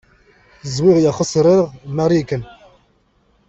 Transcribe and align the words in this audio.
Ẓwiɣ 0.75 0.97
ya 1.03 1.11
xezreɣ 1.19 1.65
Marikan. 1.95 2.43